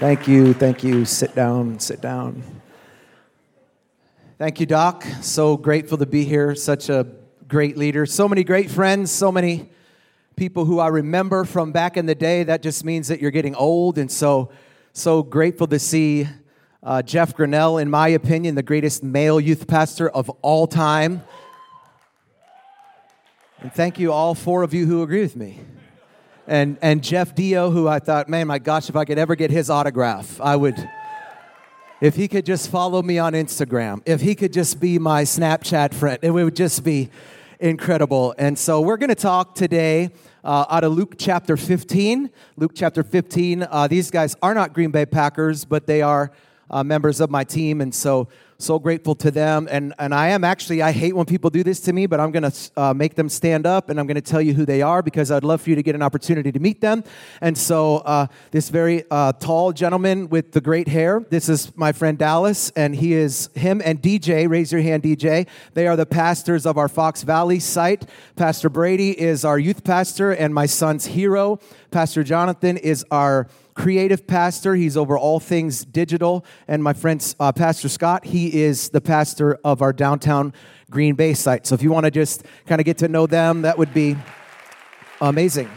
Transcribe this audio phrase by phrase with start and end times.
[0.00, 1.04] Thank you, thank you.
[1.04, 2.44] Sit down, sit down.
[4.38, 5.04] Thank you, Doc.
[5.22, 6.54] So grateful to be here.
[6.54, 7.04] Such a
[7.48, 8.06] great leader.
[8.06, 9.70] So many great friends, so many
[10.36, 12.44] people who I remember from back in the day.
[12.44, 13.98] That just means that you're getting old.
[13.98, 14.52] And so,
[14.92, 16.28] so grateful to see
[16.80, 21.24] uh, Jeff Grinnell, in my opinion, the greatest male youth pastor of all time.
[23.58, 25.58] And thank you, all four of you who agree with me
[26.48, 29.50] and, and Jeff Deyo, who I thought, man, my gosh, if I could ever get
[29.50, 30.76] his autograph, I would.
[32.00, 35.92] If he could just follow me on Instagram, if he could just be my Snapchat
[35.92, 37.10] friend, it would just be
[37.60, 38.34] incredible.
[38.38, 40.10] And so we're going to talk today
[40.42, 42.30] uh, out of Luke chapter 15.
[42.56, 43.66] Luke chapter 15.
[43.68, 46.32] Uh, these guys are not Green Bay Packers, but they are
[46.70, 47.82] uh, members of my team.
[47.82, 48.28] And so
[48.60, 49.68] so grateful to them.
[49.70, 52.32] And, and I am actually, I hate when people do this to me, but I'm
[52.32, 54.82] going to uh, make them stand up and I'm going to tell you who they
[54.82, 57.04] are because I'd love for you to get an opportunity to meet them.
[57.40, 61.92] And so, uh, this very uh, tall gentleman with the great hair, this is my
[61.92, 64.48] friend Dallas, and he is him and DJ.
[64.50, 65.46] Raise your hand, DJ.
[65.74, 68.10] They are the pastors of our Fox Valley site.
[68.34, 71.60] Pastor Brady is our youth pastor and my son's hero.
[71.92, 73.46] Pastor Jonathan is our
[73.78, 74.74] creative pastor.
[74.74, 76.44] He's over all things digital.
[76.66, 80.52] And my friend, uh, Pastor Scott, he is the pastor of our downtown
[80.90, 81.64] Green Bay site.
[81.64, 84.16] So if you want to just kind of get to know them, that would be
[85.20, 85.70] amazing.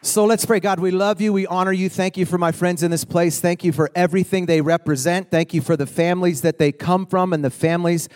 [0.00, 0.58] So let's pray.
[0.58, 1.34] God, we love you.
[1.34, 1.90] We honor you.
[1.90, 3.40] Thank you for my friends in this place.
[3.40, 5.30] Thank you for everything they represent.
[5.30, 8.08] Thank you for the families that they come from and the families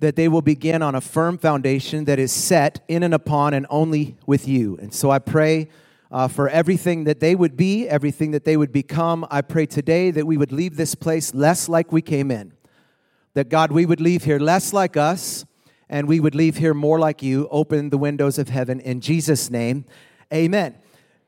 [0.00, 3.66] that they will begin on a firm foundation that is set in and upon and
[3.70, 4.76] only with you.
[4.76, 5.70] And so I pray
[6.10, 9.26] uh, for everything that they would be, everything that they would become.
[9.30, 12.52] I pray today that we would leave this place less like we came in.
[13.34, 15.44] That God, we would leave here less like us,
[15.88, 17.48] and we would leave here more like you.
[17.50, 19.84] Open the windows of heaven in Jesus' name.
[20.32, 20.74] Amen.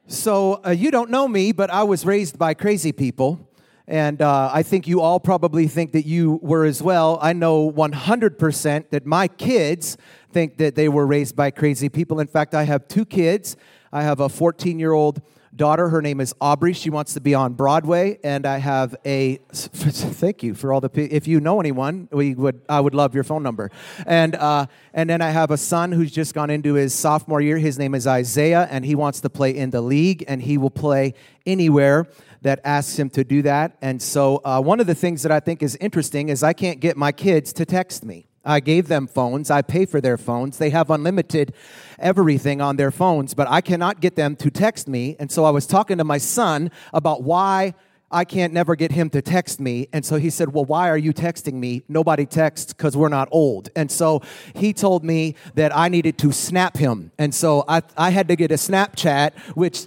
[0.08, 3.48] So, uh, you don't know me, but I was raised by crazy people.
[3.86, 7.18] And uh, I think you all probably think that you were as well.
[7.20, 9.96] I know 100% that my kids
[10.32, 12.20] think that they were raised by crazy people.
[12.20, 13.56] In fact, I have two kids
[13.92, 15.20] I have a 14 year old
[15.54, 15.88] daughter.
[15.90, 16.72] Her name is Aubrey.
[16.72, 19.36] She wants to be on Broadway, and I have a.
[19.52, 20.90] Thank you for all the.
[20.94, 22.62] If you know anyone, we would.
[22.68, 23.70] I would love your phone number.
[24.06, 27.58] And uh, and then I have a son who's just gone into his sophomore year.
[27.58, 30.70] His name is Isaiah, and he wants to play in the league, and he will
[30.70, 31.14] play
[31.44, 32.06] anywhere
[32.42, 33.76] that asks him to do that.
[33.82, 36.80] And so uh, one of the things that I think is interesting is I can't
[36.80, 38.26] get my kids to text me.
[38.44, 39.50] I gave them phones.
[39.50, 40.58] I pay for their phones.
[40.58, 41.54] They have unlimited
[42.02, 45.16] everything on their phones, but I cannot get them to text me.
[45.18, 47.74] And so I was talking to my son about why
[48.12, 49.88] I can't never get him to text me.
[49.92, 51.82] And so he said, Well, why are you texting me?
[51.88, 53.70] Nobody texts because we're not old.
[53.74, 54.20] And so
[54.54, 57.10] he told me that I needed to snap him.
[57.18, 59.86] And so I, I had to get a Snapchat, which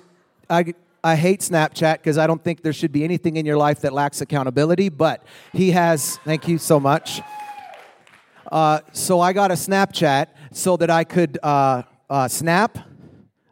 [0.49, 0.73] I,
[1.03, 3.93] I hate Snapchat because I don't think there should be anything in your life that
[3.93, 5.23] lacks accountability, but
[5.53, 7.21] he has, thank you so much.
[8.51, 12.77] Uh, so I got a Snapchat so that I could uh, uh, snap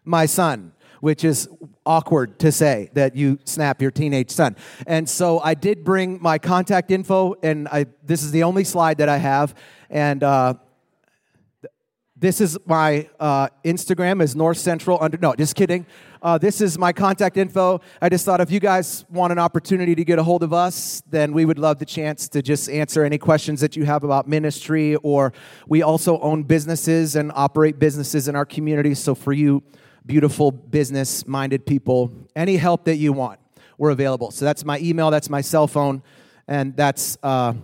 [0.05, 1.47] my son, which is
[1.85, 4.55] awkward to say that you snap your teenage son.
[4.87, 8.97] And so I did bring my contact info, and I, this is the only slide
[8.99, 9.53] that I have.
[9.89, 10.55] And uh,
[12.23, 15.17] this is my uh, Instagram is North Central under.
[15.17, 15.85] No, just kidding.
[16.21, 17.81] Uh, this is my contact info.
[18.01, 21.03] I just thought if you guys want an opportunity to get a hold of us,
[21.09, 24.25] then we would love the chance to just answer any questions that you have about
[24.25, 24.95] ministry.
[24.95, 25.33] Or
[25.67, 28.93] we also own businesses and operate businesses in our community.
[28.93, 29.61] So for you,
[30.05, 33.41] beautiful business minded people, any help that you want,
[33.77, 34.31] we're available.
[34.31, 36.01] So that's my email, that's my cell phone,
[36.47, 37.17] and that's.
[37.21, 37.55] Uh,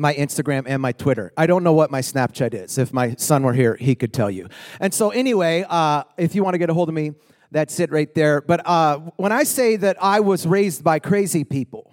[0.00, 1.30] my Instagram and my Twitter.
[1.36, 2.78] I don't know what my Snapchat is.
[2.78, 4.48] If my son were here, he could tell you.
[4.80, 7.12] And so, anyway, uh, if you want to get a hold of me,
[7.50, 8.40] that's it right there.
[8.40, 11.92] But uh, when I say that I was raised by crazy people,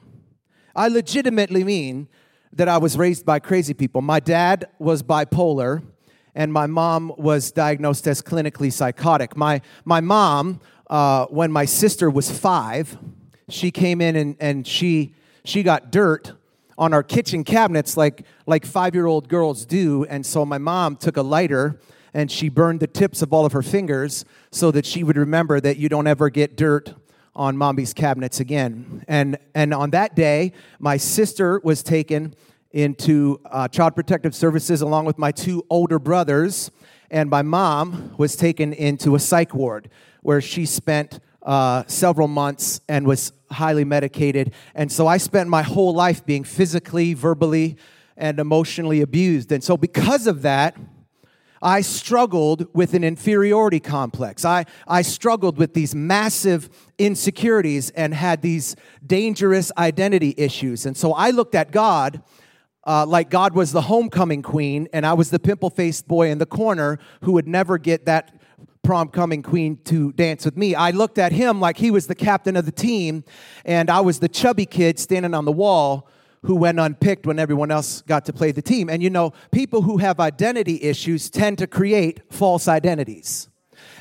[0.73, 2.07] I legitimately mean
[2.53, 4.01] that I was raised by crazy people.
[4.01, 5.83] My dad was bipolar,
[6.33, 9.35] and my mom was diagnosed as clinically psychotic.
[9.35, 12.97] My, my mom, uh, when my sister was five,
[13.49, 15.13] she came in and, and she,
[15.43, 16.36] she got dirt
[16.77, 20.05] on our kitchen cabinets like, like five year old girls do.
[20.05, 21.79] And so my mom took a lighter
[22.13, 25.59] and she burned the tips of all of her fingers so that she would remember
[25.59, 26.93] that you don't ever get dirt
[27.35, 29.03] on mommy's cabinets again.
[29.07, 32.35] And, and on that day, my sister was taken
[32.71, 36.71] into uh, Child Protective Services along with my two older brothers,
[37.09, 39.89] and my mom was taken into a psych ward
[40.21, 44.53] where she spent uh, several months and was highly medicated.
[44.75, 47.77] And so I spent my whole life being physically, verbally,
[48.17, 49.51] and emotionally abused.
[49.51, 50.75] And so, because of that,
[51.61, 54.43] I struggled with an inferiority complex.
[54.45, 60.85] I, I struggled with these massive insecurities and had these dangerous identity issues.
[60.85, 62.21] And so I looked at God
[62.87, 66.37] uh, like God was the homecoming queen, and I was the pimple faced boy in
[66.37, 68.36] the corner who would never get that
[68.83, 70.73] prom coming queen to dance with me.
[70.73, 73.23] I looked at him like he was the captain of the team,
[73.65, 76.07] and I was the chubby kid standing on the wall
[76.43, 78.89] who went unpicked when everyone else got to play the team.
[78.89, 83.49] And you know, people who have identity issues tend to create false identities.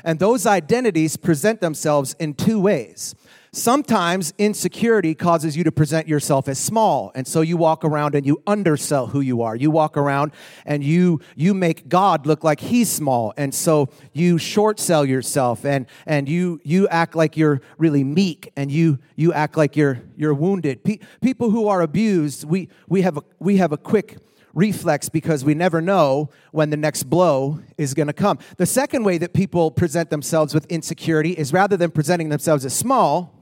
[0.03, 3.15] And those identities present themselves in two ways.
[3.51, 8.25] Sometimes insecurity causes you to present yourself as small, and so you walk around and
[8.25, 9.55] you undersell who you are.
[9.55, 10.33] You walk around
[10.65, 15.65] and you you make God look like he's small, and so you short sell yourself
[15.65, 20.01] and and you you act like you're really meek and you you act like you're
[20.15, 20.83] you're wounded.
[20.83, 24.17] Pe- people who are abused, we we have a we have a quick
[24.57, 28.39] reflex because we never know when the next blow is going to come.
[28.57, 32.75] The second way that people present themselves with insecurity is rather than presenting themselves as
[32.75, 33.36] small,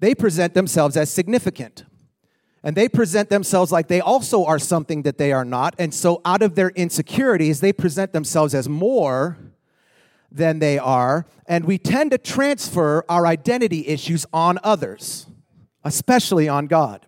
[0.00, 1.84] they present themselves as significant.
[2.62, 5.74] And they present themselves like they also are something that they are not.
[5.78, 9.36] And so, out of their insecurities, they present themselves as more
[10.32, 11.26] than they are.
[11.46, 15.26] And we tend to transfer our identity issues on others,
[15.84, 17.06] especially on God.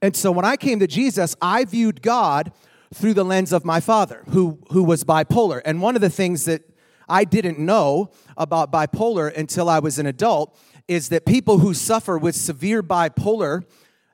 [0.00, 2.50] And so, when I came to Jesus, I viewed God
[2.94, 5.60] through the lens of my father, who, who was bipolar.
[5.66, 6.62] And one of the things that
[7.08, 10.58] I didn't know about bipolar until I was an adult
[10.88, 13.64] is that people who suffer with severe bipolar,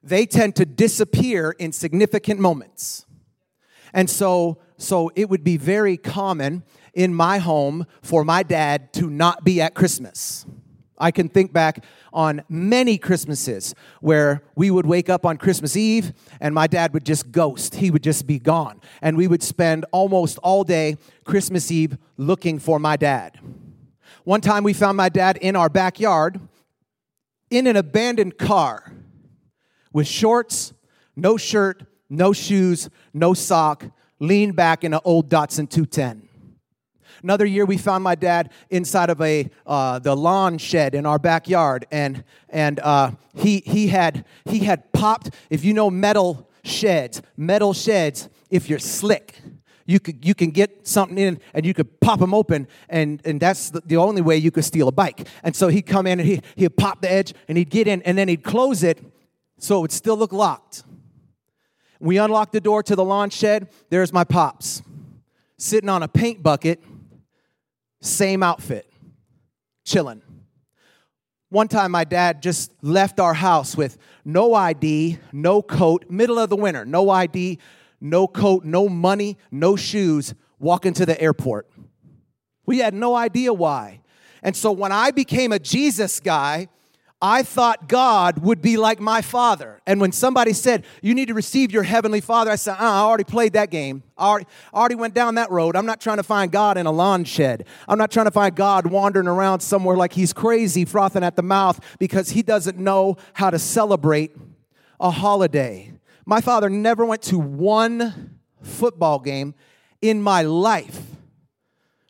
[0.03, 3.07] they tend to disappear in significant moments.
[3.93, 6.63] And so, so it would be very common
[6.95, 10.47] in my home for my dad to not be at Christmas.
[11.01, 16.13] I can think back on many Christmases where we would wake up on Christmas Eve
[16.41, 17.77] and my dad would just ghost.
[17.77, 18.81] He would just be gone.
[19.01, 23.41] And we would spend almost all day Christmas Eve looking for my dad.
[24.25, 26.39] One time we found my dad in our backyard
[27.51, 28.93] in an abandoned car
[29.93, 30.73] with shorts,
[31.17, 33.85] no shirt, no shoes, no sock,
[34.19, 36.29] leaned back in an old Datsun 210.
[37.23, 41.19] Another year, we found my dad inside of a uh, the lawn shed in our
[41.19, 45.31] backyard, and and uh, he he had he had popped.
[45.51, 49.43] If you know metal sheds, metal sheds, if you're slick,
[49.91, 53.41] you could you can get something in and you could pop them open and and
[53.41, 55.27] that's the, the only way you could steal a bike.
[55.43, 58.01] And so he'd come in and he, he'd pop the edge and he'd get in
[58.03, 59.01] and then he'd close it
[59.59, 60.85] so it would still look locked.
[61.99, 63.69] We unlocked the door to the lawn shed.
[63.91, 64.83] There's my pops
[65.59, 66.83] sitting on a paint bucket
[68.01, 68.91] same outfit
[69.85, 70.23] chilling.
[71.51, 76.49] One time, my dad just left our house with no ID, no coat, middle of
[76.49, 77.59] the winter, no ID,
[78.01, 81.71] no coat, no money, no shoes, walking to the airport.
[82.67, 84.01] We had no idea why.
[84.43, 86.69] And so when I became a Jesus guy,
[87.23, 89.81] I thought God would be like my father.
[89.87, 93.01] And when somebody said, You need to receive your heavenly father, I said, uh, I
[93.01, 94.03] already played that game.
[94.17, 95.77] I already, I already went down that road.
[95.77, 97.67] I'm not trying to find God in a lawn shed.
[97.87, 101.43] I'm not trying to find God wandering around somewhere like he's crazy, frothing at the
[101.43, 104.35] mouth because he doesn't know how to celebrate
[104.99, 105.93] a holiday.
[106.31, 109.53] My father never went to one football game
[110.01, 111.03] in my life.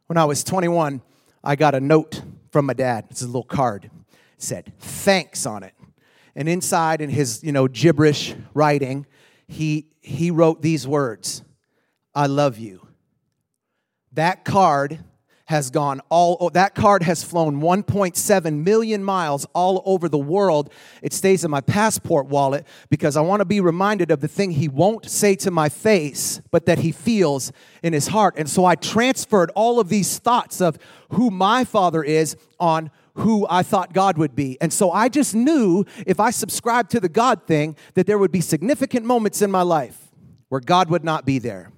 [0.09, 1.01] When I was 21,
[1.43, 3.07] I got a note from my dad.
[3.09, 3.85] It's a little card.
[3.85, 3.91] It
[4.37, 5.73] said, thanks on it.
[6.37, 9.07] And inside in his, you know, gibberish writing,
[9.49, 11.43] he, he wrote these words
[12.15, 12.87] I love you.
[14.13, 15.03] That card
[15.51, 21.13] has gone all that card has flown 1.7 million miles all over the world it
[21.13, 24.69] stays in my passport wallet because i want to be reminded of the thing he
[24.69, 27.51] won't say to my face but that he feels
[27.83, 30.79] in his heart and so i transferred all of these thoughts of
[31.11, 34.57] who my father is on who I thought God would be.
[34.61, 38.31] And so I just knew if I subscribed to the God thing that there would
[38.31, 40.11] be significant moments in my life
[40.49, 41.73] where God would not be there.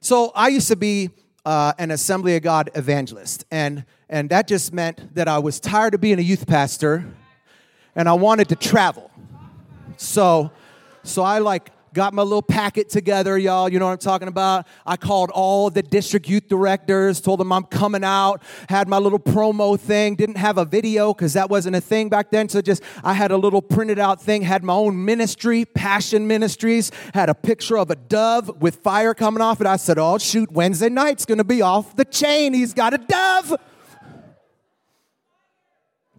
[0.00, 1.10] So I used to be
[1.44, 3.44] uh, an Assembly of God evangelist.
[3.50, 7.04] And, and that just meant that I was tired of being a youth pastor
[7.94, 9.10] and I wanted to travel.
[9.96, 10.50] So,
[11.02, 13.68] so I like got my little packet together, y'all.
[13.68, 14.66] You know what I'm talking about?
[14.86, 19.18] I called all the district youth directors, told them I'm coming out, had my little
[19.18, 22.48] promo thing, didn't have a video because that wasn't a thing back then.
[22.48, 26.90] So just, I had a little printed out thing, had my own ministry, Passion Ministries,
[27.14, 29.66] had a picture of a dove with fire coming off it.
[29.66, 32.54] I said, oh, shoot, Wednesday night's to be off the chain.
[32.54, 33.56] He's got a dove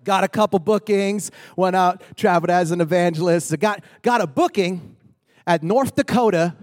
[0.04, 4.98] got a couple bookings, went out, traveled as an evangelist, got, got a booking
[5.46, 6.56] at North Dakota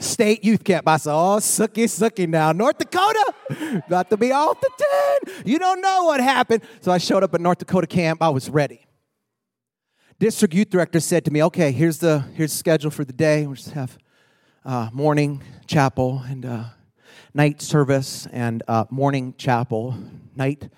[0.00, 0.88] state youth camp.
[0.88, 2.52] I said, oh, sucky, sucky now.
[2.52, 4.70] North Dakota, got to be off the
[5.26, 5.42] 10.
[5.46, 6.62] You don't know what happened.
[6.80, 8.22] So I showed up at North Dakota camp.
[8.22, 8.86] I was ready.
[10.18, 13.46] District youth director said to me, okay, here's the, here's the schedule for the day.
[13.46, 13.98] We'll just have
[14.64, 16.64] uh, morning chapel and uh,
[17.32, 19.96] night service and uh, morning chapel.
[20.36, 20.70] Night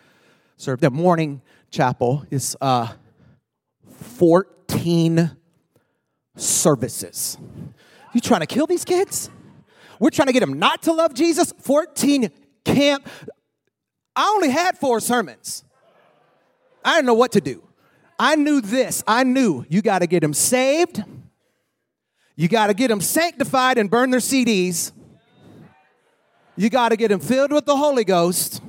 [0.56, 0.80] service.
[0.80, 2.92] The morning chapel is uh,
[3.90, 5.36] 14
[6.36, 7.38] services.
[8.12, 9.30] You trying to kill these kids?
[9.98, 11.52] We're trying to get them not to love Jesus.
[11.60, 12.30] 14
[12.64, 13.08] camp.
[14.14, 15.64] I only had four sermons.
[16.84, 17.62] I didn't know what to do.
[18.18, 19.02] I knew this.
[19.06, 21.02] I knew you got to get them saved.
[22.36, 24.92] You got to get them sanctified and burn their CDs.
[26.56, 28.60] You got to get them filled with the Holy Ghost.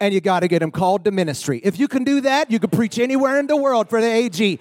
[0.00, 1.60] And you got to get them called to ministry.
[1.62, 4.58] If you can do that, you can preach anywhere in the world for the AG.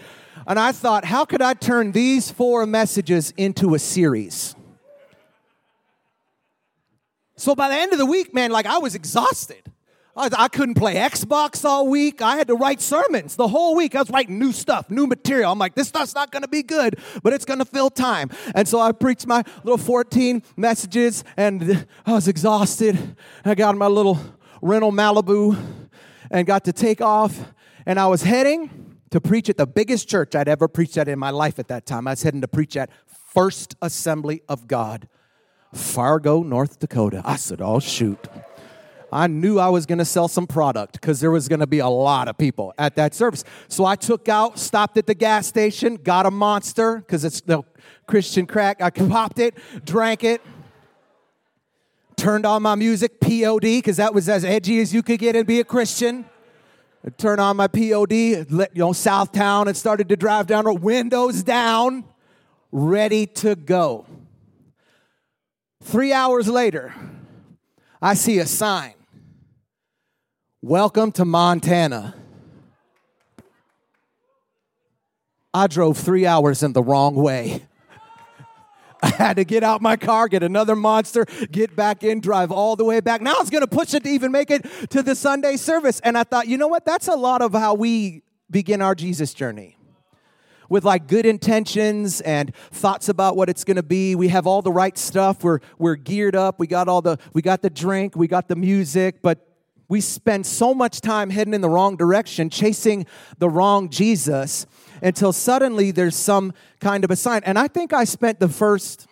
[0.48, 4.56] And I thought, how could I turn these four messages into a series?
[7.36, 9.72] So by the end of the week, man, like I was exhausted.
[10.22, 12.22] I, couldn't play Xbox all week.
[12.22, 13.96] I had to write sermons the whole week.
[13.96, 15.50] I was writing new stuff, new material.
[15.50, 18.30] I'm like, this stuff's not going to be good, but it's going to fill time.
[18.54, 23.16] And so I preached my little 14 messages, and I was exhausted.
[23.46, 24.20] I got my little
[24.62, 25.58] rental Malibu
[26.30, 27.40] and got to take off,
[27.86, 28.79] and I was heading
[29.12, 31.86] to preach at the biggest church I'd ever preached at in my life at that
[31.86, 32.08] time.
[32.08, 32.90] I was heading to preach at
[33.34, 35.08] First Assembly of God,
[35.74, 37.22] Fargo, North Dakota.
[37.26, 38.28] I said, oh, shoot.
[39.12, 41.80] I knew I was going to sell some product because there was going to be
[41.80, 43.44] a lot of people at that service.
[43.68, 47.64] So I took out, stopped at the gas station, got a monster because it's the
[48.08, 48.82] Christian crack.
[48.82, 50.42] I popped it, drank it,
[52.18, 55.48] turned on my music, POD, because that was as edgy as you could get and
[55.48, 56.26] be a Christian.
[57.06, 61.44] I turned on my POD, let, you know, Southtown, and started to drive down windows
[61.44, 62.04] down,
[62.72, 64.06] ready to go.
[65.82, 66.94] Three hours later,
[68.02, 68.96] I see a sign
[70.62, 72.16] Welcome to Montana.
[75.54, 77.69] I drove three hours in the wrong way.
[79.20, 82.86] Had to get out my car, get another monster, get back in, drive all the
[82.86, 83.22] way back.
[83.22, 86.00] Now I was going to push it to even make it to the Sunday service.
[86.06, 86.86] And I thought, you know what?
[86.86, 89.76] That's a lot of how we begin our Jesus journey.
[90.70, 94.16] With like good intentions and thoughts about what it's going to be.
[94.16, 95.44] We have all the right stuff.
[95.44, 96.58] We're, we're geared up.
[96.58, 99.46] We got all the, we got the drink, we got the music, but
[99.90, 103.06] we spend so much time heading in the wrong direction, chasing
[103.40, 104.66] the wrong Jesus
[105.02, 107.42] until suddenly there's some kind of a sign.
[107.44, 109.08] And I think I spent the first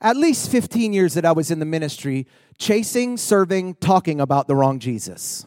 [0.00, 2.26] at least 15 years that I was in the ministry
[2.58, 5.46] chasing, serving, talking about the wrong Jesus.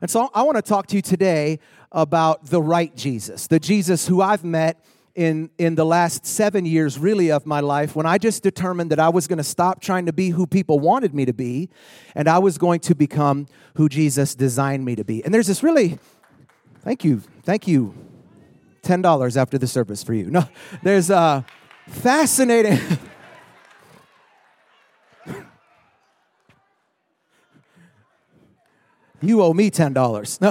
[0.00, 1.58] And so I want to talk to you today
[1.92, 6.98] about the right Jesus, the Jesus who I've met in, in the last seven years,
[6.98, 10.06] really, of my life, when I just determined that I was going to stop trying
[10.06, 11.70] to be who people wanted me to be,
[12.14, 15.24] and I was going to become who Jesus designed me to be.
[15.24, 15.98] And there's this really
[16.86, 17.20] Thank you.
[17.42, 17.94] Thank you.
[18.84, 20.30] $10 after the service for you.
[20.30, 20.48] No,
[20.84, 21.44] there's a
[21.88, 22.78] fascinating.
[29.28, 30.40] you owe me $10.
[30.40, 30.50] No,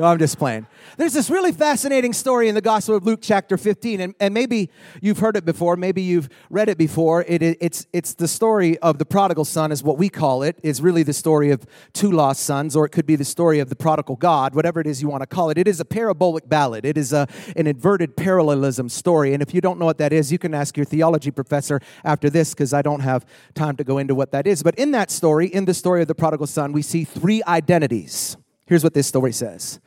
[0.00, 0.66] I'm just playing.
[0.96, 4.70] There's this really fascinating story in the Gospel of Luke, chapter 15, and, and maybe
[5.00, 7.24] you've heard it before, maybe you've read it before.
[7.28, 10.58] It, it, it's, it's the story of the prodigal son, is what we call it,
[10.64, 13.68] is really the story of two lost sons, or it could be the story of
[13.68, 15.58] the prodigal God, whatever it is you want to call it.
[15.58, 19.32] It is a parabolic ballad, it is a, an inverted parallelism story.
[19.32, 22.28] And if you don't know what that is, you can ask your theology professor after
[22.28, 23.24] this, because I don't have
[23.54, 24.62] time to go into what that is.
[24.62, 28.36] But in that story, in the story of the prodigal son, we see three identities.
[28.66, 29.80] Here's what this story says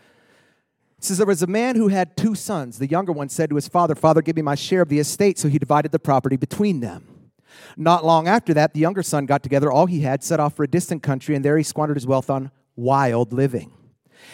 [0.98, 2.79] it says there was a man who had two sons.
[2.79, 5.38] The younger one said to his father, Father, give me my share of the estate.
[5.38, 7.31] So he divided the property between them.
[7.75, 10.63] Not long after that, the younger son got together all he had, set off for
[10.63, 13.72] a distant country, and there he squandered his wealth on wild living.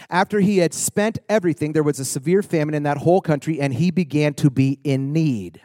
[0.10, 3.74] After he had spent everything, there was a severe famine in that whole country, and
[3.74, 5.62] he began to be in need.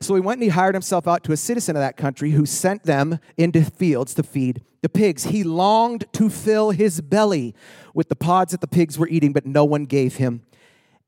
[0.00, 2.46] So he went and he hired himself out to a citizen of that country who
[2.46, 5.24] sent them into fields to feed the pigs.
[5.24, 7.54] He longed to fill his belly
[7.94, 10.42] with the pods that the pigs were eating, but no one gave him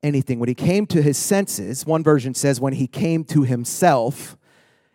[0.02, 0.38] anything.
[0.38, 4.36] When he came to his senses, one version says, when he came to himself,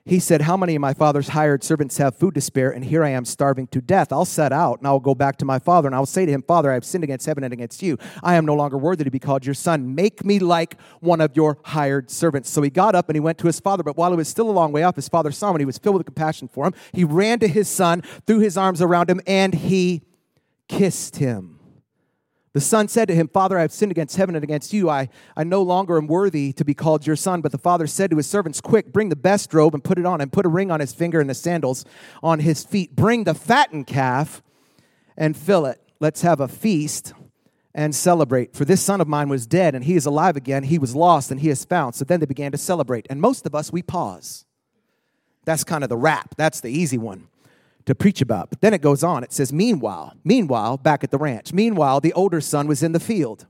[0.07, 2.71] he said, How many of my father's hired servants have food to spare?
[2.71, 4.13] And here I am starving to death.
[4.13, 6.41] I'll set out and I'll go back to my father and I'll say to him,
[6.41, 7.97] Father, I have sinned against heaven and against you.
[8.23, 9.95] I am no longer worthy to be called your son.
[9.95, 12.49] Make me like one of your hired servants.
[12.49, 13.83] So he got up and he went to his father.
[13.83, 15.65] But while he was still a long way off, his father saw him and he
[15.65, 16.73] was filled with compassion for him.
[16.93, 20.03] He ran to his son, threw his arms around him, and he
[20.69, 21.56] kissed him.
[22.57, 24.89] The son said to him, Father, I have sinned against heaven and against you.
[24.89, 27.41] I, I no longer am worthy to be called your son.
[27.41, 30.07] But the father said to his servants, Quick, bring the best robe and put it
[30.07, 31.85] on, and put a ring on his finger and the sandals
[32.23, 32.95] on his feet.
[32.95, 34.41] Bring the fattened calf
[35.15, 35.79] and fill it.
[35.99, 37.13] Let's have a feast
[37.75, 38.55] and celebrate.
[38.55, 40.63] For this son of mine was dead, and he is alive again.
[40.63, 41.93] He was lost, and he is found.
[41.93, 43.05] So then they began to celebrate.
[43.07, 44.47] And most of us, we pause.
[45.45, 46.33] That's kind of the wrap.
[46.37, 47.27] That's the easy one
[47.87, 48.49] to preach about.
[48.49, 49.23] But then it goes on.
[49.23, 52.99] It says, Meanwhile, meanwhile, back at the ranch, meanwhile, the older son was in the
[52.99, 53.47] field.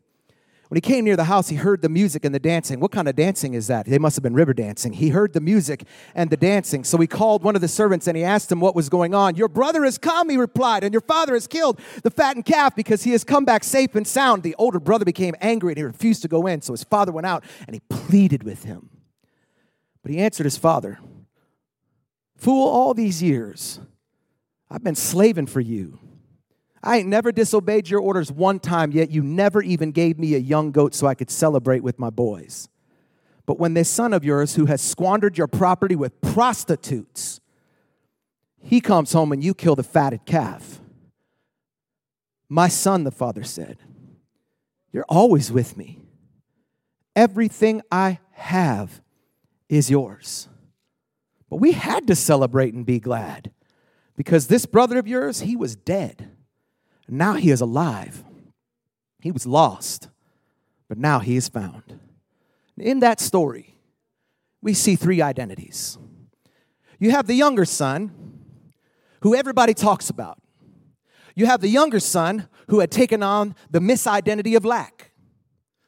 [0.69, 2.81] When he came near the house, he heard the music and the dancing.
[2.81, 3.85] What kind of dancing is that?
[3.85, 4.91] They must have been river dancing.
[4.91, 6.83] He heard the music and the dancing.
[6.83, 9.37] So he called one of the servants and he asked him what was going on.
[9.37, 13.03] Your brother has come, he replied, and your father has killed the fattened calf because
[13.03, 14.43] he has come back safe and sound.
[14.43, 16.61] The older brother became angry and he refused to go in.
[16.61, 18.89] So his father went out and he pleaded with him.
[20.03, 20.99] But he answered his father,
[22.35, 23.79] Fool, all these years,
[24.69, 25.99] I've been slaving for you.
[26.83, 30.39] I ain't never disobeyed your orders one time, yet you never even gave me a
[30.39, 32.69] young goat so I could celebrate with my boys.
[33.45, 37.39] But when this son of yours, who has squandered your property with prostitutes,
[38.61, 40.81] he comes home and you kill the fatted calf.
[42.49, 43.77] My son, the father said,
[44.91, 45.99] You're always with me.
[47.15, 49.01] Everything I have
[49.69, 50.47] is yours.
[51.49, 53.51] But we had to celebrate and be glad
[54.17, 56.31] because this brother of yours, he was dead.
[57.07, 58.25] Now he is alive.
[59.21, 60.09] He was lost,
[60.89, 61.99] but now he is found.
[62.77, 63.75] In that story,
[64.61, 65.97] we see three identities.
[66.99, 68.11] You have the younger son,
[69.21, 70.41] who everybody talks about.
[71.35, 75.06] You have the younger son who had taken on the misidentity of lack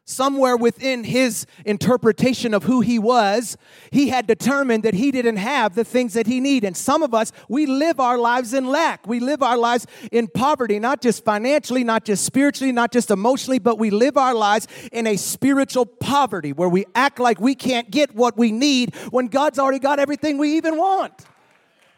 [0.09, 3.57] somewhere within his interpretation of who he was,
[3.91, 6.67] he had determined that he didn't have the things that he needed.
[6.67, 9.07] And some of us, we live our lives in lack.
[9.07, 13.59] We live our lives in poverty, not just financially, not just spiritually, not just emotionally,
[13.59, 17.91] but we live our lives in a spiritual poverty where we act like we can't
[17.91, 21.25] get what we need when God's already got everything we even want.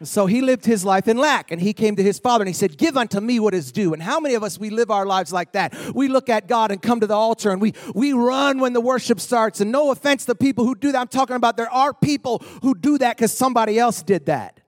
[0.04, 2.54] So he lived his life in lack and he came to his father and he
[2.54, 3.92] said, Give unto me what is due.
[3.92, 5.74] And how many of us we live our lives like that?
[5.94, 8.80] We look at God and come to the altar and we, we run when the
[8.80, 9.60] worship starts.
[9.60, 11.00] And no offense to people who do that.
[11.00, 14.60] I'm talking about there are people who do that because somebody else did that.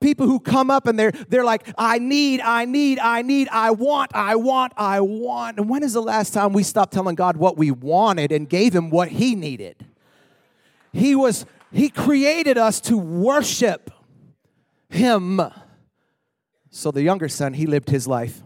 [0.00, 3.70] People who come up and they're they're like, I need, I need, I need, I
[3.70, 5.58] want, I want, I want.
[5.58, 8.74] And when is the last time we stopped telling God what we wanted and gave
[8.74, 9.86] him what he needed?
[10.92, 13.91] He was, he created us to worship
[14.92, 15.40] him.
[16.70, 18.42] So the younger son, he lived his life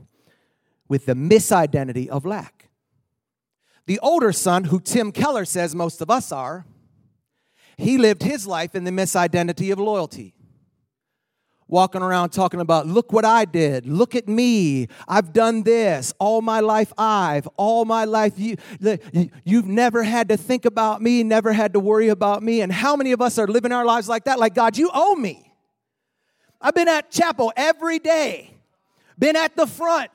[0.89, 2.69] with the misidentity of lack.
[3.87, 6.67] The older son, who Tim Keller says most of us are,
[7.77, 10.35] he lived his life in the misidentity of loyalty.
[11.69, 16.41] Walking around talking about, look what I did, look at me, I've done this, all
[16.41, 18.57] my life I've, all my life you,
[19.45, 22.61] you've never had to think about me, never had to worry about me.
[22.61, 24.39] And how many of us are living our lives like that?
[24.39, 25.46] Like, God, you owe me.
[26.61, 28.55] I've been at chapel every day,
[29.19, 30.11] been at the front,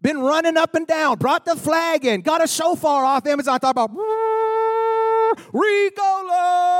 [0.00, 3.54] been running up and down, brought the flag in, got a shofar off Amazon.
[3.54, 3.90] I thought about
[5.52, 6.74] Ricola.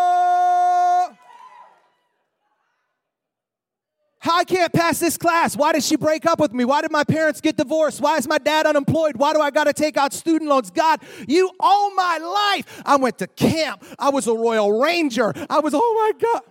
[4.25, 5.55] How I can't pass this class?
[5.55, 6.65] Why did she break up with me?
[6.65, 8.01] Why did my parents get divorced?
[8.01, 9.19] Why is my dad unemployed?
[9.19, 10.71] Why do I got to take out student loans?
[10.71, 12.17] God, you owe my
[12.57, 12.83] life.
[12.87, 13.85] I went to camp.
[13.99, 15.35] I was a Royal Ranger.
[15.51, 16.43] I was, oh my God.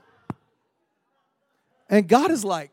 [1.93, 2.71] And God is like,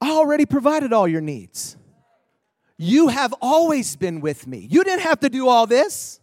[0.00, 1.76] I already provided all your needs.
[2.76, 4.66] You have always been with me.
[4.68, 6.18] You didn't have to do all this.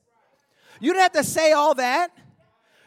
[0.82, 2.12] You didn't have to say all that.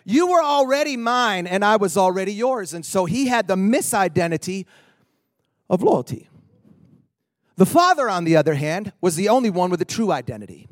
[0.05, 2.75] You were already mine and I was already yours.
[2.75, 4.67] And so he had the misidentity
[5.71, 6.29] of loyalty.
[7.57, 10.69] The father, on the other hand, was the only one with a true identity.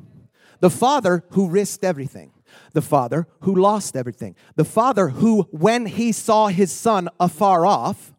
[0.59, 2.33] The father who risked everything
[2.73, 4.35] the father who lost everything.
[4.55, 8.13] The father who, when he saw his son afar off,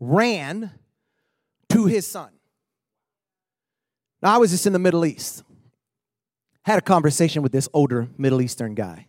[0.00, 0.72] ran
[1.70, 2.30] to his son.
[4.22, 5.42] Now, I was just in the Middle East,
[6.62, 9.08] had a conversation with this older Middle Eastern guy.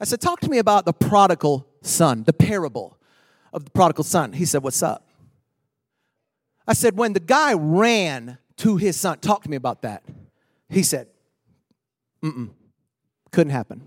[0.00, 2.98] I said, Talk to me about the prodigal son, the parable
[3.52, 4.32] of the prodigal son.
[4.32, 5.08] He said, What's up?
[6.66, 10.04] I said, When the guy ran to his son, talk to me about that.
[10.68, 11.08] He said,
[12.22, 12.50] Mm-mm.
[13.34, 13.82] Couldn't happen.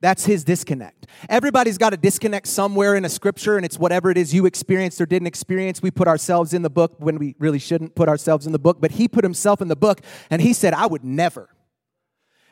[0.00, 1.08] That's his disconnect.
[1.28, 5.00] Everybody's got a disconnect somewhere in a scripture, and it's whatever it is you experienced
[5.00, 5.82] or didn't experience.
[5.82, 8.80] We put ourselves in the book when we really shouldn't put ourselves in the book,
[8.80, 10.00] but he put himself in the book,
[10.30, 11.48] and he said, I would never.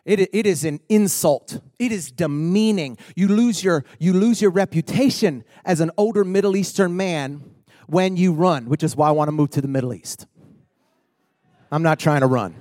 [0.05, 1.61] It, it is an insult.
[1.79, 2.98] It is demeaning.
[3.14, 7.44] You lose, your, you lose your reputation as an older Middle Eastern man
[7.87, 10.27] when you run, which is why I want to move to the Middle East.
[11.70, 12.57] I'm not trying to run.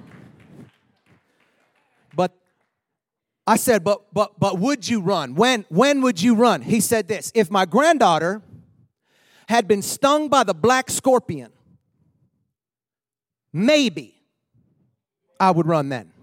[2.14, 2.36] But
[3.48, 5.36] I said, but but but would you run?
[5.36, 6.62] When when would you run?
[6.62, 8.42] He said this, if my granddaughter
[9.48, 11.52] had been stung by the black scorpion,
[13.52, 14.16] maybe
[15.40, 16.14] I would run then.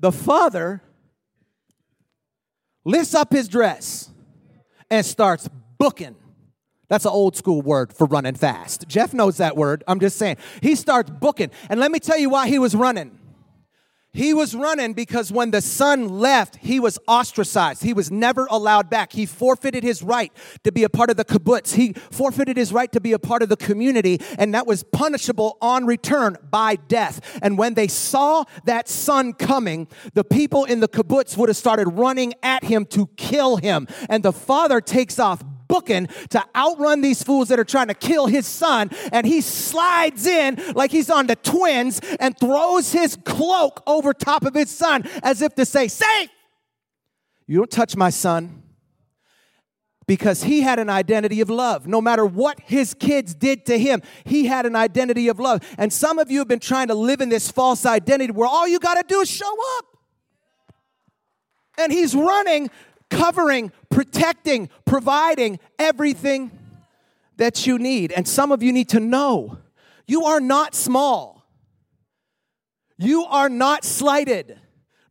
[0.00, 0.82] The father
[2.84, 4.10] lifts up his dress
[4.90, 6.14] and starts booking.
[6.88, 8.86] That's an old school word for running fast.
[8.86, 9.82] Jeff knows that word.
[9.88, 10.36] I'm just saying.
[10.60, 11.50] He starts booking.
[11.70, 13.18] And let me tell you why he was running.
[14.14, 17.82] He was running because when the son left, he was ostracized.
[17.82, 19.12] He was never allowed back.
[19.12, 21.74] He forfeited his right to be a part of the kibbutz.
[21.74, 25.58] He forfeited his right to be a part of the community, and that was punishable
[25.60, 27.38] on return by death.
[27.42, 31.88] And when they saw that son coming, the people in the kibbutz would have started
[31.88, 33.88] running at him to kill him.
[34.08, 35.42] And the father takes off
[35.74, 38.90] booking to outrun these fools that are trying to kill his son.
[39.10, 44.44] And he slides in like he's on the twins and throws his cloak over top
[44.44, 46.30] of his son as if to say, Safe!
[47.48, 48.62] You don't touch my son.
[50.06, 51.86] Because he had an identity of love.
[51.88, 55.62] No matter what his kids did to him, he had an identity of love.
[55.78, 58.68] And some of you have been trying to live in this false identity where all
[58.68, 59.86] you got to do is show up.
[61.78, 62.70] And he's running
[63.10, 66.50] covering, protecting, providing everything
[67.36, 68.10] that you need.
[68.10, 69.58] And some of you need to know
[70.06, 71.46] you are not small,
[72.98, 74.58] you are not slighted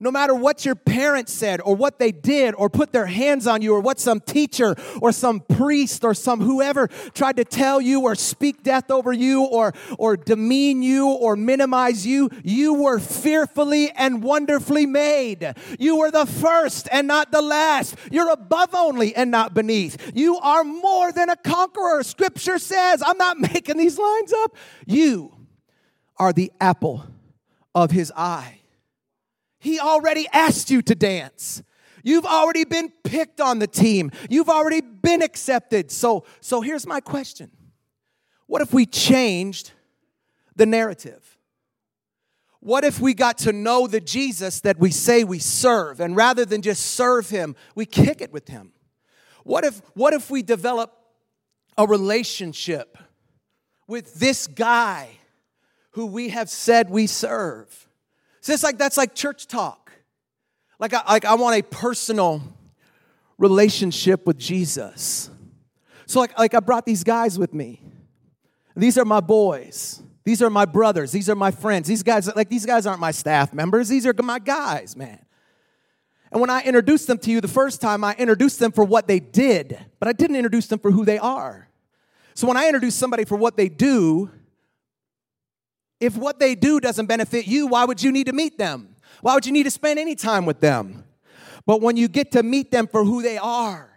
[0.04, 3.62] no matter what your parents said or what they did or put their hands on
[3.62, 8.02] you or what some teacher or some priest or some whoever tried to tell you
[8.02, 13.92] or speak death over you or, or demean you or minimize you, you were fearfully
[13.92, 15.54] and wonderfully made.
[15.80, 17.96] You were the first and not the last.
[18.12, 20.12] You're above only and not beneath.
[20.14, 22.04] You are more than a conqueror.
[22.04, 24.58] Scripture says, I'm not making these lines up.
[24.86, 25.34] You
[26.18, 27.06] are the apple
[27.74, 28.60] of his eye.
[29.64, 31.64] He already asked you to dance.
[32.04, 34.12] You've already been picked on the team.
[34.30, 35.90] You've already been accepted.
[35.90, 37.50] So, so here's my question
[38.46, 39.72] What if we changed
[40.58, 41.38] the narrative?
[42.60, 46.44] What if we got to know the Jesus that we say we serve, and rather
[46.44, 48.74] than just serve him, we kick it with him?
[49.46, 50.94] What if, what if we develop
[51.78, 52.98] a relationship
[53.88, 55.10] with this guy
[55.92, 57.88] who we have said we serve?
[58.44, 59.92] So it's like that's like church talk.
[60.78, 62.44] Like I, like I want a personal
[63.38, 65.30] relationship with Jesus.
[66.08, 67.82] So like, like I brought these guys with me.
[68.76, 70.04] These are my boys.
[70.26, 71.14] These are my brothers.
[71.14, 71.88] These are my friends.
[71.88, 73.88] These guys, like these guys aren't my staff members.
[73.88, 75.26] These are my guys, man.
[76.30, 79.08] And when I introduced them to you the first time, I introduced them for what
[79.08, 81.70] they did, but I didn't introduce them for who they are.
[82.34, 84.32] So when I introduce somebody for what they do,
[86.04, 88.96] if what they do doesn't benefit you, why would you need to meet them?
[89.22, 91.06] Why would you need to spend any time with them?
[91.66, 93.90] But when you get to meet them for who they are,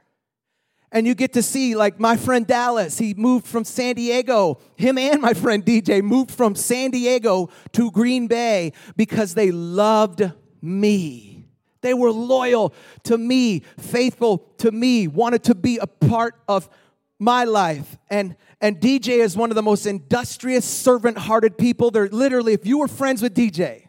[0.93, 4.61] and you get to see, like my friend Dallas, he moved from San Diego.
[4.77, 10.31] Him and my friend DJ moved from San Diego to Green Bay because they loved
[10.63, 11.45] me.
[11.81, 12.73] They were loyal
[13.05, 16.69] to me, faithful to me, wanted to be a part of
[17.19, 17.97] my life.
[18.11, 21.91] And and DJ is one of the most industrious, servant hearted people.
[21.91, 23.87] They're literally, if you were friends with DJ,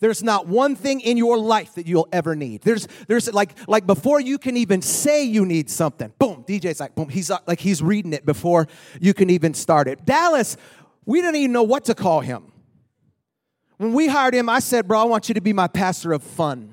[0.00, 2.62] there's not one thing in your life that you'll ever need.
[2.62, 6.94] There's, there's like, like before you can even say you need something, boom, DJ's like,
[6.94, 8.68] boom, he's uh, like, he's reading it before
[9.00, 10.04] you can even start it.
[10.04, 10.56] Dallas,
[11.04, 12.52] we didn't even know what to call him.
[13.78, 16.22] When we hired him, I said, bro, I want you to be my pastor of
[16.22, 16.72] fun.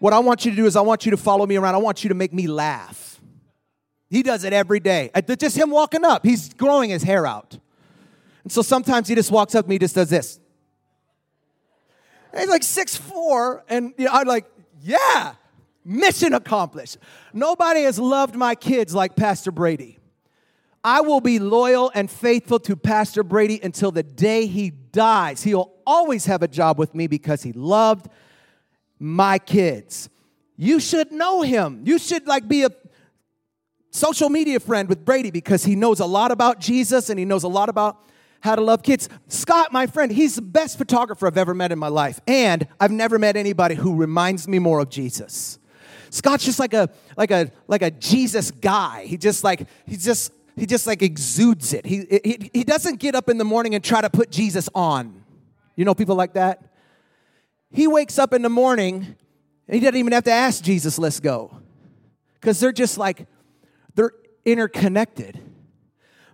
[0.00, 1.74] What I want you to do is I want you to follow me around.
[1.76, 3.07] I want you to make me laugh.
[4.10, 5.10] He does it every day.
[5.14, 7.58] Uh, just him walking up, he's growing his hair out.
[8.42, 10.40] And so sometimes he just walks up to me, just does this.
[12.32, 14.46] And he's like six four, and you know, I'm like,
[14.82, 15.34] yeah,
[15.84, 16.98] mission accomplished.
[17.32, 19.98] Nobody has loved my kids like Pastor Brady.
[20.84, 25.42] I will be loyal and faithful to Pastor Brady until the day he dies.
[25.42, 28.08] He'll always have a job with me because he loved
[28.98, 30.08] my kids.
[30.56, 31.82] You should know him.
[31.84, 32.70] You should like be a
[33.98, 37.42] social media friend with Brady because he knows a lot about Jesus and he knows
[37.42, 38.04] a lot about
[38.40, 39.08] how to love kids.
[39.26, 42.20] Scott, my friend, he's the best photographer I've ever met in my life.
[42.26, 45.58] And I've never met anybody who reminds me more of Jesus.
[46.10, 49.04] Scott's just like a like a like a Jesus guy.
[49.04, 51.84] He just like he just he just like exudes it.
[51.84, 55.24] He, he he doesn't get up in the morning and try to put Jesus on.
[55.76, 56.62] You know people like that?
[57.70, 59.16] He wakes up in the morning
[59.66, 61.60] and he doesn't even have to ask Jesus, let's go.
[62.40, 63.26] Because they're just like,
[64.52, 65.40] interconnected.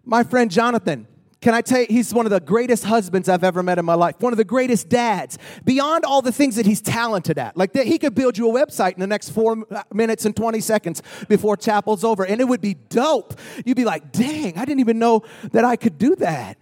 [0.04, 1.06] My friend Jonathan,
[1.44, 3.92] Can I tell you, he's one of the greatest husbands I've ever met in my
[3.92, 7.54] life, one of the greatest dads, beyond all the things that he's talented at.
[7.54, 10.58] Like that, he could build you a website in the next four minutes and 20
[10.60, 13.38] seconds before chapel's over, and it would be dope.
[13.66, 15.22] You'd be like, dang, I didn't even know
[15.52, 16.56] that I could do that.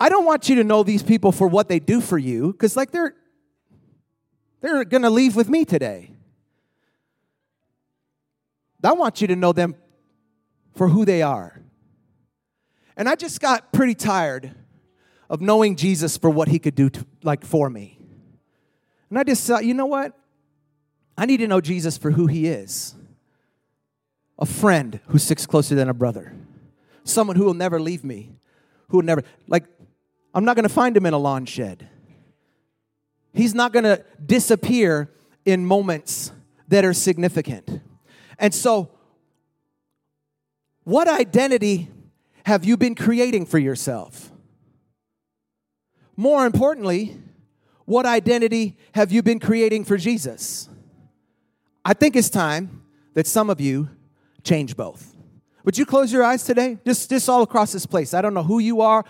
[0.00, 2.74] I don't want you to know these people for what they do for you, because
[2.74, 3.14] like they're
[4.62, 6.12] they're gonna leave with me today.
[8.82, 9.74] I want you to know them
[10.78, 11.60] for who they are.
[12.96, 14.54] And I just got pretty tired
[15.28, 17.98] of knowing Jesus for what he could do to, like for me.
[19.10, 20.16] And I just thought, you know what?
[21.16, 22.94] I need to know Jesus for who he is.
[24.38, 26.32] A friend who sticks closer than a brother.
[27.02, 28.30] Someone who will never leave me.
[28.90, 29.64] Who will never like
[30.32, 31.88] I'm not going to find him in a lawn shed.
[33.32, 35.10] He's not going to disappear
[35.44, 36.30] in moments
[36.68, 37.80] that are significant.
[38.38, 38.90] And so,
[40.88, 41.90] what identity
[42.46, 44.32] have you been creating for yourself?
[46.16, 47.14] More importantly,
[47.84, 50.66] what identity have you been creating for Jesus?
[51.84, 53.90] I think it's time that some of you
[54.42, 55.14] change both.
[55.64, 56.78] Would you close your eyes today?
[56.86, 58.14] Just, just all across this place.
[58.14, 59.04] I don't know who you are.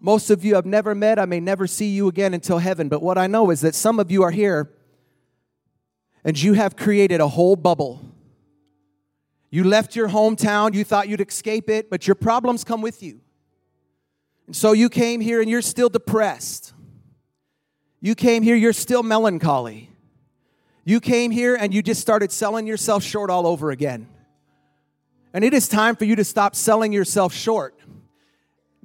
[0.00, 1.20] Most of you I've never met.
[1.20, 2.88] I may never see you again until heaven.
[2.88, 4.68] But what I know is that some of you are here
[6.24, 8.07] and you have created a whole bubble
[9.50, 13.20] you left your hometown, you thought you'd escape it, but your problems come with you.
[14.46, 16.72] And so you came here and you're still depressed.
[18.00, 19.90] You came here, you're still melancholy.
[20.84, 24.08] You came here and you just started selling yourself short all over again.
[25.34, 27.78] And it is time for you to stop selling yourself short,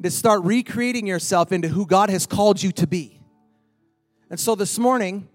[0.01, 3.19] to start recreating yourself into who God has called you to be.
[4.29, 5.29] And so this morning,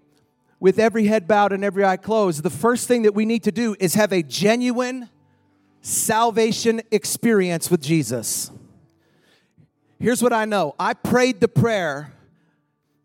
[0.59, 3.51] with every head bowed and every eye closed, the first thing that we need to
[3.51, 5.09] do is have a genuine
[5.81, 8.51] salvation experience with Jesus.
[9.99, 12.13] Here's what I know I prayed the prayer.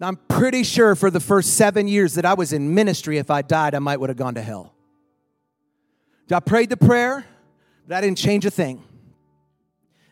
[0.01, 3.41] I'm pretty sure for the first seven years that I was in ministry, if I
[3.41, 4.75] died, I might would have gone to hell.
[6.31, 7.25] I prayed the prayer,
[7.87, 8.83] but I didn't change a thing.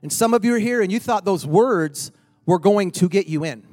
[0.00, 2.10] And some of you are here and you thought those words
[2.46, 3.66] were going to get you in.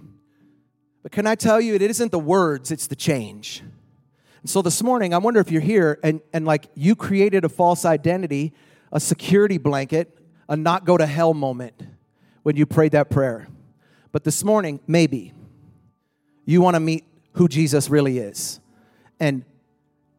[1.03, 3.63] But can I tell you, it isn't the words, it's the change.
[4.41, 7.49] And so this morning, I wonder if you're here and, and like you created a
[7.49, 8.53] false identity
[8.91, 11.81] a security blanket, a not go to hell moment
[12.43, 13.47] when you prayed that prayer.
[14.11, 15.33] But this morning, maybe
[16.45, 18.59] you want to meet who Jesus really is
[19.19, 19.45] and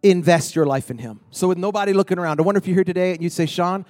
[0.02, 1.20] invest your life in him.
[1.30, 3.84] So, with nobody looking around, I wonder if you're here today and you say, Sean,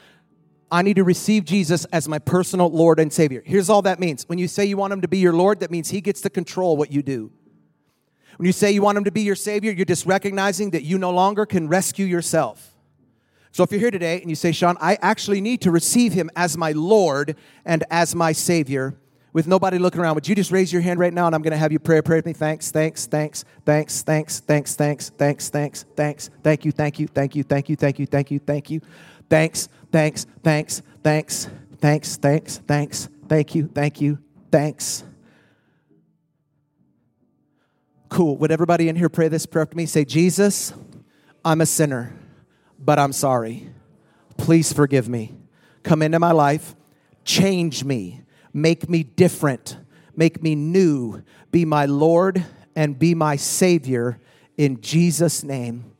[0.71, 3.43] I need to receive Jesus as my personal Lord and Savior.
[3.45, 4.29] Here's all that means.
[4.29, 6.31] When you say you want him to be your Lord, that means he gets to
[6.31, 7.33] control what you do.
[8.37, 10.97] When you say you want him to be your Savior, you're just recognizing that you
[10.97, 12.75] no longer can rescue yourself.
[13.53, 16.31] So if you're here today and you say, Sean, I actually need to receive him
[16.37, 18.97] as my Lord and as my Savior,
[19.33, 21.53] with nobody looking around, would you just raise your hand right now and I'm going
[21.53, 22.33] to have you pray pray with me?
[22.33, 27.37] Thanks, thanks, thanks, thanks, thanks, thanks, thanks, thanks, thanks, thanks, thank you, thank you, thank
[27.37, 28.81] you, thank you, thank you, thank you, thank you,
[29.29, 34.19] thanks, thanks, thanks, thanks, thanks, thanks, thanks, thank you, thank you,
[34.51, 35.05] thanks.
[38.09, 38.37] Cool.
[38.39, 39.87] Would everybody in here pray this prayer after me?
[39.87, 40.75] Say, Jesus,
[41.45, 42.20] I'm a sinner
[42.81, 43.69] but I'm sorry.
[44.37, 45.35] Please forgive me.
[45.83, 46.75] Come into my life,
[47.25, 49.77] change me, make me different,
[50.17, 54.19] make me new, be my Lord and be my Savior
[54.57, 55.93] in Jesus' name.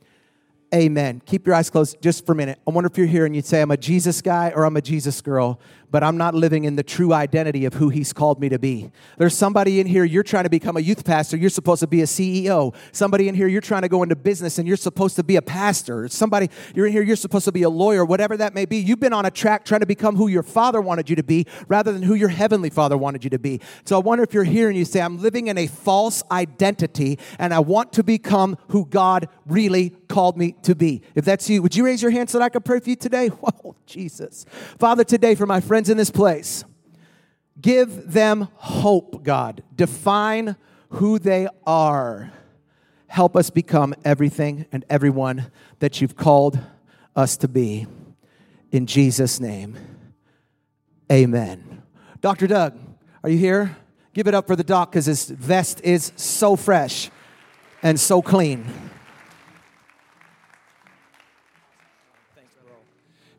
[0.73, 1.21] Amen.
[1.25, 2.59] Keep your eyes closed just for a minute.
[2.65, 4.81] I wonder if you're here and you'd say, I'm a Jesus guy or I'm a
[4.81, 5.59] Jesus girl
[5.91, 8.89] but I'm not living in the true identity of who He's called me to be.
[9.17, 12.01] There's somebody in here, you're trying to become a youth pastor, you're supposed to be
[12.01, 12.73] a CEO.
[12.93, 15.41] Somebody in here, you're trying to go into business and you're supposed to be a
[15.41, 16.07] pastor.
[16.07, 18.77] Somebody, you're in here, you're supposed to be a lawyer, whatever that may be.
[18.77, 21.45] You've been on a track trying to become who your father wanted you to be
[21.67, 23.59] rather than who your heavenly father wanted you to be.
[23.85, 27.19] So I wonder if you're here and you say, I'm living in a false identity
[27.37, 31.01] and I want to become who God really called me to be.
[31.15, 32.95] If that's you, would you raise your hand so that I could pray for you
[32.95, 33.27] today?
[33.41, 34.45] Whoa, Jesus.
[34.79, 36.63] Father, today for my friends, in this place.
[37.59, 39.63] Give them hope, God.
[39.75, 40.55] Define
[40.89, 42.31] who they are.
[43.07, 46.59] Help us become everything and everyone that you've called
[47.15, 47.85] us to be.
[48.71, 49.75] In Jesus' name,
[51.11, 51.83] amen.
[52.21, 52.47] Dr.
[52.47, 52.77] Doug,
[53.23, 53.75] are you here?
[54.13, 57.09] Give it up for the doc because his vest is so fresh
[57.83, 58.65] and so clean.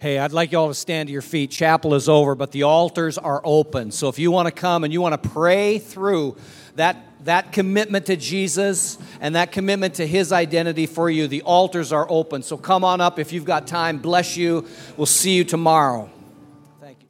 [0.03, 1.53] Hey, I'd like you all to stand to your feet.
[1.53, 3.93] Chapel is over, but the altars are open.
[3.93, 6.37] So if you want to come and you want to pray through
[6.75, 11.93] that, that commitment to Jesus and that commitment to His identity for you, the altars
[11.93, 12.43] are open.
[12.43, 13.99] So come on up if you've got time.
[13.99, 14.67] Bless you.
[14.97, 16.11] We'll see you tomorrow.